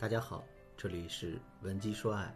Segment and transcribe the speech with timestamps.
[0.00, 0.42] 大家好，
[0.78, 2.34] 这里是文姬说爱，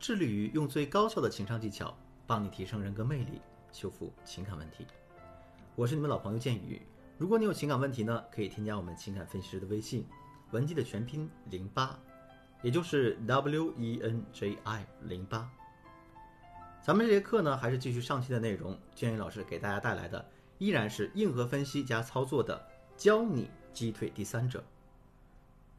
[0.00, 1.94] 致力于用最高效的情商技巧
[2.26, 4.86] 帮你提升人格魅力，修复情感问题。
[5.76, 6.80] 我是你们老朋友建宇。
[7.18, 10.06] 如果你有情感问题呢，可以添加我们情感分析师的微信，
[10.50, 11.94] 文姬的全拼零八，
[12.62, 15.46] 也就是 W E N J I 零八。
[16.80, 20.26] 咱们这节课呢，还是继续上期的内容，建宇老师给大家带来的
[20.56, 22.66] 依然是硬核分析加操作的，
[22.96, 24.64] 教你击退第三者。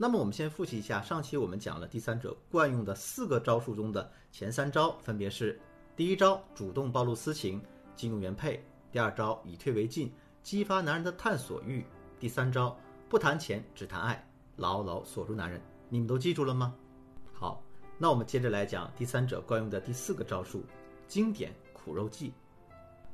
[0.01, 5.59] 那么我们先复习一下，上期我们讲了第三者惯用的四个招数中的前三招，分别是：
[5.93, 7.61] 第一招主动暴露私情，
[7.97, 8.61] 激怒原配；
[8.93, 10.09] 第二招以退为进，
[10.41, 11.83] 激发男人的探索欲；
[12.17, 14.25] 第三招不谈钱只谈爱，
[14.55, 15.61] 牢牢锁住男人。
[15.89, 16.73] 你们都记住了吗？
[17.33, 17.61] 好，
[17.97, 20.63] 那我们接着来讲第三者惯用的第四个招数——
[21.09, 22.31] 经典苦肉计。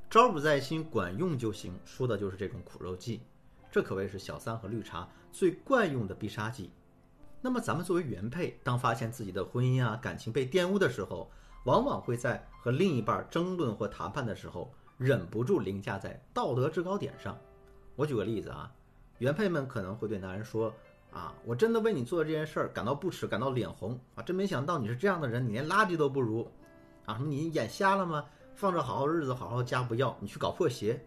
[0.08, 3.22] 招不在心，管用就行，说的就是这种苦肉计。
[3.72, 6.72] 这可谓是小三和绿茶最惯用的必杀技。
[7.42, 11.30] 那么，咱们作为原配，当发现自己的婚姻啊、感情被玷污的时候，
[11.66, 17.38] 往往会在和另一半争论或谈判的时候，忍不住凌驾在道德制高点上。
[17.98, 18.72] 我举个例子啊，
[19.18, 20.74] 原配们可能会对男人说
[21.12, 24.24] ：“啊，我真的为你做的这件事儿感到不耻，感到脸红啊！
[24.24, 26.50] 真没想到你是这样的人，你连垃圾都不如
[27.06, 27.16] 啊！
[27.16, 28.24] 什么你眼瞎了吗？
[28.56, 31.06] 放着好好日子，好好家不要，你去搞破鞋。”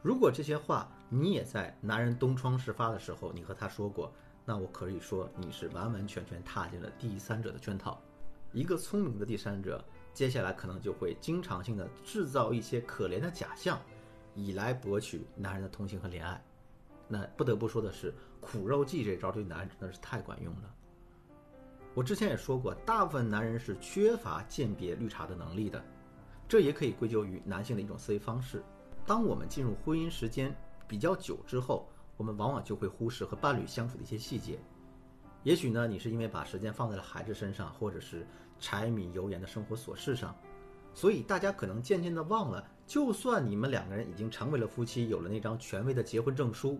[0.00, 4.10] 如果这些话你也在男人东窗事发的时候，你和他说过，
[4.46, 8.00] 那我可以说你是完完全全踏进了第三者的圈套。
[8.50, 13.78] 一个聪明的第三者，接下来可能就会经常性的制造一些可怜的假象，
[14.34, 16.42] 以来博取男人的同情和怜爱。
[17.08, 20.74] 那不得不说的是，苦肉计这招对男人真的是太管用了。
[21.92, 25.84] 我之前也说过，大部分男人是缺乏鉴别绿茶的能力的，
[26.48, 28.62] 这也可以归咎于男性的一种思维方式。
[29.04, 30.56] 当我们进入婚姻时间
[30.92, 34.58] 比较久之后，我们往往就会忽视和伴侣相处的一些细节。
[35.42, 38.26] 也许呢，你是因为把时间放在了孩子身上，或者是
[38.60, 40.36] 柴米油盐的生活琐事上，
[40.92, 46.78] 所以大家可能渐渐的忘了，就算你们两个人已经成为了夫妻，有了那张权威的结婚证书，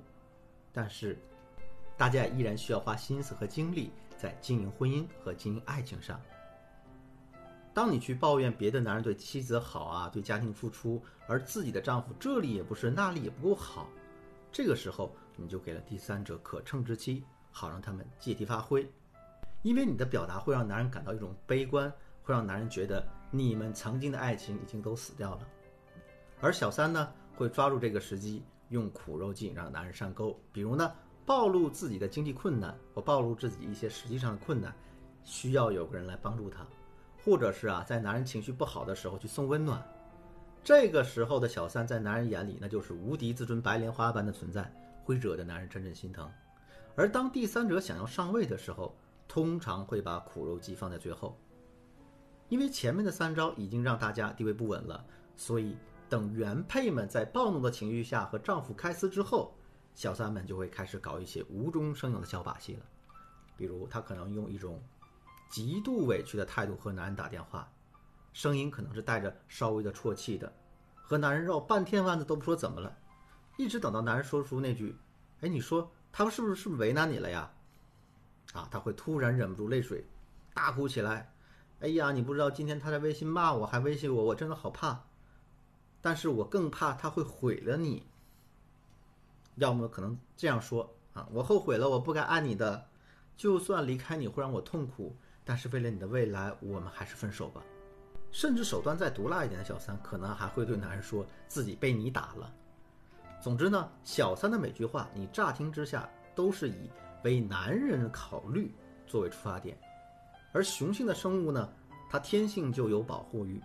[0.75, 1.19] 但是
[1.97, 6.21] 大家依然需要花心思和精力在经营婚姻和经营爱情上。
[7.73, 13.89] 当你去抱怨别的男人对妻子好啊，对家庭付出，而自己的丈夫这里也不是，那里也不够好，
[14.53, 18.87] 这个时候你就给了第三者可乘之机，好让他们借题发挥。
[19.63, 21.91] 因为你的表达会让男人感到一种悲观，
[22.23, 25.49] 会让男人觉得你们曾经的爱情已经都死掉了。
[26.41, 30.39] 而小三呢，会抓住这个时机，用苦肉计让男人上钩。
[30.53, 30.93] 比如呢，
[31.25, 34.75] 暴露自己的经济困难，或暴露自己一些实际上的困难，
[35.25, 36.67] 需要有个人来帮助他。
[37.25, 39.81] 或者是啊，在男人情绪不好的时候去送温暖，
[40.65, 44.73] 这个时候的小三在男人眼里那就是无敌自尊、白莲花般的存在，
[45.05, 46.31] 会惹得男人阵阵心疼。
[46.95, 48.95] 而当第三者想要上位的时候，
[49.27, 51.37] 通常会把苦肉计放在最后，
[52.49, 55.05] 因为前面的三招已经让大家地位不稳了，
[55.37, 55.77] 所以
[56.09, 59.53] 等原配们在暴怒的情绪下和丈夫开撕之后，
[59.95, 62.87] 小三们就会开始搞一些无中生有的小把戏了，
[63.57, 64.81] 比如她可能用一种。
[65.51, 67.71] 极度委屈的态度和男人打电话，
[68.33, 70.53] 声音可能是带着稍微的啜泣的，
[70.95, 72.97] 和男人绕半天弯子都不说怎么了，
[73.57, 74.97] 一直等到男人说出那句
[75.43, 77.53] ：“哎，你说他们是不是是不是为难你了呀？”
[78.55, 80.05] 啊，他会突然忍不住泪水，
[80.55, 81.33] 大哭起来
[81.81, 85.05] ：“哎呀，你不知道今天他在微信骂我，还威胁我，我真的好怕。
[86.01, 88.07] 但是我更怕他会毁了你。
[89.57, 92.89] 要么可能这样说啊，我后悔了，我不该爱你的，
[93.37, 97.61] 就算离开你会让我痛苦。”但是为了你的未来，我们还是分手吧。
[98.33, 102.53] 甚至手段再毒辣一点的小三，可能还会对男人说自己被你打了。
[103.41, 106.91] 总之呢，小三的每句话，你乍听之下都是以
[107.23, 108.75] 为男人考虑
[109.07, 109.79] 作为出发点。
[110.53, 111.69] 而雄性的生物呢，
[112.11, 113.63] 它天性就有保护欲。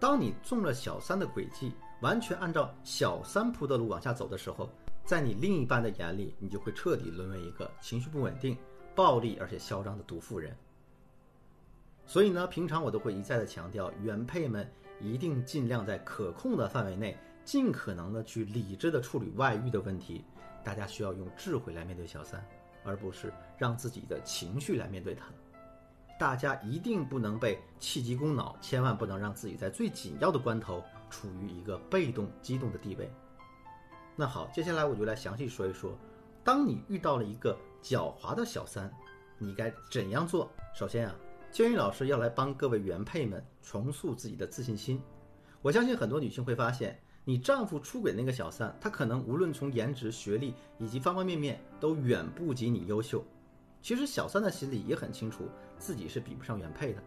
[0.00, 4.68] 当你中了小三的诡计，完全按照小三铺的路往下走的时候，
[5.04, 8.56] 在你另一半的眼里，你就会彻底沦为一个情绪不稳定、
[8.94, 10.56] 暴力而且嚣张的毒妇人。
[12.12, 14.70] 所以呢，平常我都会一再的强调，原配们
[15.00, 20.22] 一定尽量在可控的范围内，尽可能的去理智的处理外遇的问题。
[20.62, 22.44] 大家需要用智慧来面对小三，
[22.84, 25.24] 而不是让自己的情绪来面对他。
[26.18, 33.10] 大家一定不能被气急攻脑，千万不能让自己在最紧要的关头处于一个被动激动的地位。
[34.14, 35.96] 那好，接下来我就来详细说一说，
[36.44, 38.92] 当你遇到了一个狡猾的小三，
[39.38, 40.52] 你该怎样做？
[40.74, 41.14] 首先啊。
[41.52, 44.98] 建宇老师要来帮各位原配们重塑自己的自信心。
[45.60, 53.22] 我相信很多女性会发现，你丈夫出轨那个小三，他可能无论从颜值、学历以及方方面面都远不及你优秀。
[53.82, 55.46] 其实小三的心里也很清楚
[55.76, 57.02] 自己是比不上原配的，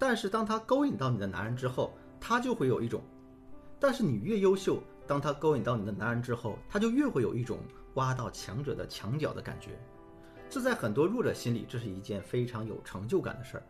[0.00, 3.00] 但是当他勾引到你的男人之后，他就会有一种，
[3.78, 7.60] 但是你越优秀，当他勾引到你的男人之后，他就越会有一种
[7.94, 9.78] 挖到强者的墙角的感觉。
[10.50, 13.62] 这在很多弱者心里，这是一件非常有成就感的事儿。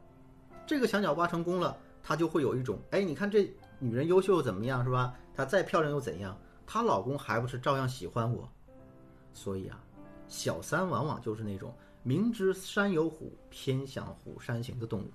[0.67, 3.49] 这个墙角挖成功了，她就会有一种，哎，你看这
[3.79, 5.15] 女人优秀又怎么样，是吧？
[5.35, 6.37] 她再漂亮又怎样？
[6.67, 8.51] 她老公还不是照样喜欢我？
[9.33, 9.81] 所以啊，
[10.27, 11.73] 小三往往就是那种。
[12.03, 15.11] 明知山有虎，偏向虎山行的动物，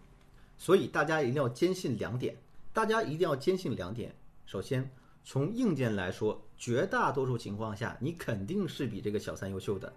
[0.57, 2.35] 所以大家一定要坚信两点。
[2.73, 4.13] 大家一定要坚信两点。
[4.45, 4.89] 首先，
[5.23, 9.91] 从硬件来说，绝大多数情况下，你肯定是比这个小三优秀的。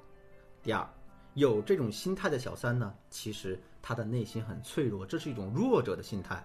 [0.63, 0.89] 第二，
[1.35, 6.45] 有这种心态的小三呢，其实他的内心很脆弱，这是一种弱者的心态。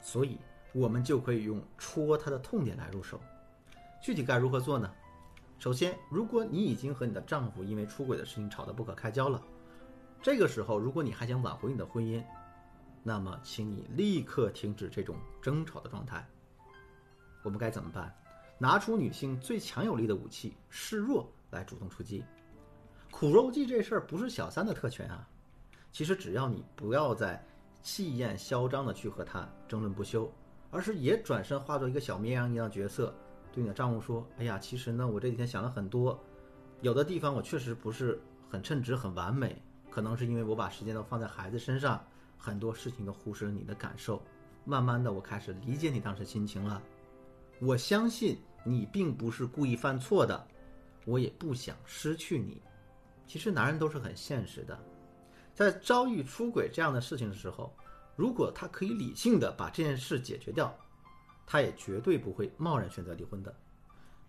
[0.00, 0.38] 所以，
[0.72, 3.18] 我们就可以用戳他的痛点来入手。
[4.02, 4.90] 具体该如何做呢？
[5.58, 9.42] 首先，如果你已经和你的丈夫因为出轨的事情吵得不可开交了。
[10.22, 12.22] 这个时候，如果你还想挽回你的婚姻，
[13.02, 16.26] 那么请你立刻停止这种争吵的状态。
[17.42, 18.14] 我们该怎么办？
[18.58, 22.22] 拿出女性最强有力的武器——示弱，来主动出击。
[23.10, 25.28] 苦肉计这事儿不是小三的特权啊。
[25.92, 27.44] 其实只要你不要再
[27.82, 30.32] 气焰嚣张的去和他争论不休，
[30.70, 33.14] 而是也转身化作一个小绵羊一样的角色，
[33.52, 36.18] 对你的丈夫说：“哎呀，其实呢，我这几天想了很多，
[36.80, 39.60] 有的地方我确实不是很称职、很完美。”
[39.90, 42.00] 可能是因为我把时间都放在孩子身上，
[42.38, 44.22] 很多事情都忽视了你的感受。
[44.64, 46.80] 慢慢的，我开始理解你当时心情了。
[47.60, 50.46] 我相信你并不是故意犯错的，
[51.04, 52.62] 我也不想失去你。
[53.30, 54.76] 其实男人都是很现实的，
[55.54, 57.72] 在遭遇出轨这样的事情的时候，
[58.16, 60.76] 如果他可以理性的把这件事解决掉，
[61.46, 63.54] 他也绝对不会贸然选择离婚的。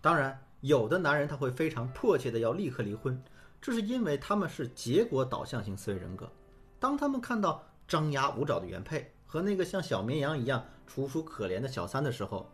[0.02, 3.20] 当然，有的男人他会非常迫切的要立刻离婚。
[3.60, 6.32] 这是因为他们是结果导向型思维人格，
[6.80, 12.48] 当他们看到张牙舞爪的原配和那个像小绵羊一样楚楚可怜的小三的时候，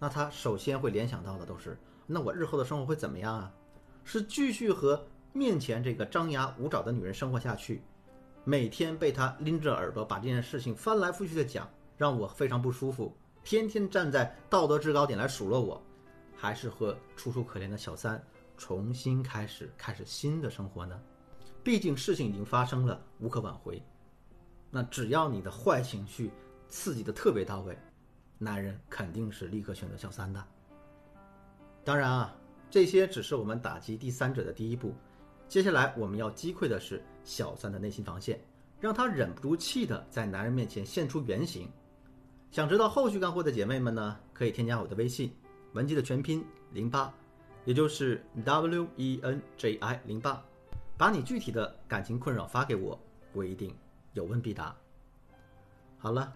[0.00, 3.52] 那他首先会联想到的都是：那我日后的生活会怎么样啊？
[4.02, 5.06] 是继续和
[5.36, 7.82] 面前这个张牙舞爪的女人生活下去，
[8.44, 15.82] 每天被她拎着耳朵把这件事情翻来覆去的讲，让我非常不舒服，天天站在道德制高点来数落我，
[16.36, 18.22] 还是和楚楚可怜的小三？
[18.56, 20.96] 重新开始，开始新的生活呢？
[21.64, 23.82] 毕竟事情已经发生了，无可挽回。
[24.70, 26.30] 那只要你的坏情绪
[26.68, 27.76] 刺激的特别到位，
[28.38, 30.40] 男人肯定是立刻选择小三的。
[31.82, 32.36] 当然啊，
[32.70, 34.94] 这些只是我们打击第三者的第一步。
[35.48, 38.40] 接下来我们要击溃的是小三的内心防线，
[38.80, 41.68] 让他忍不住气的在男人面前现出原形。
[42.50, 45.32] 想知道后续干货的姐妹们呢，可以添加我的微信，
[45.72, 47.12] 文姬的全拼零八。
[47.64, 50.44] 也就是 W E N J I 零八，
[50.98, 53.00] 把你具体的感情困扰发给我，
[53.32, 53.74] 我一定
[54.12, 54.76] 有问必答。
[55.96, 56.30] 好了，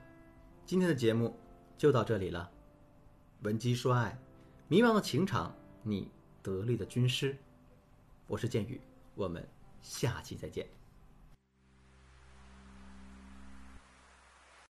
[0.64, 1.36] 今天的节目
[1.76, 2.50] 就到这里了。
[3.42, 4.18] 闻鸡说爱，
[4.68, 6.10] 迷茫的情场，你
[6.42, 7.36] 得力的军师。
[8.26, 8.80] 我是剑宇，
[9.18, 9.44] 我们
[9.82, 10.77] 下期再见。